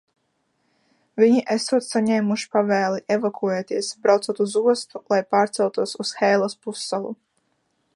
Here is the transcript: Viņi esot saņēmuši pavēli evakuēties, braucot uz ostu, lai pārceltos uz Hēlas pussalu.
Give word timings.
Viņi 1.23 1.43
esot 1.55 1.85
saņēmuši 1.89 2.49
pavēli 2.57 3.05
evakuēties, 3.17 3.93
braucot 4.07 4.43
uz 4.49 4.59
ostu, 4.63 5.05
lai 5.15 5.23
pārceltos 5.37 5.99
uz 6.07 6.17
Hēlas 6.25 6.63
pussalu. 6.65 7.19